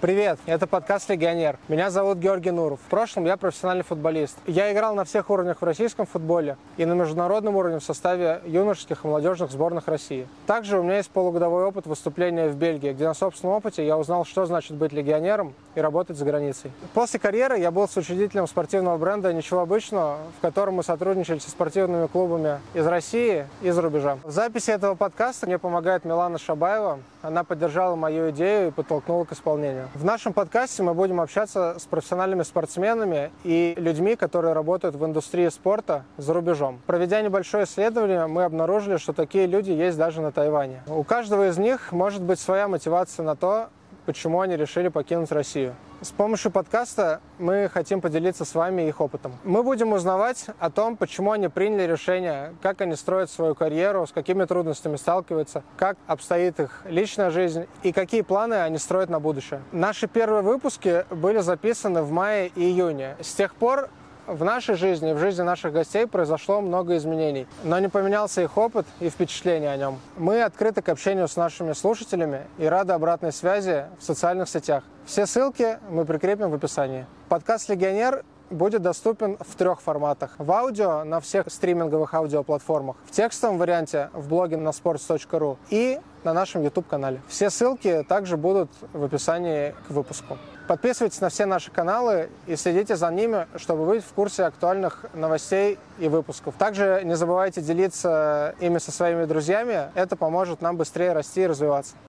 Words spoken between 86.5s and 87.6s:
YouTube-канале. Все